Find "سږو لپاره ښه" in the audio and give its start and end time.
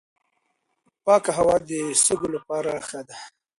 2.05-3.01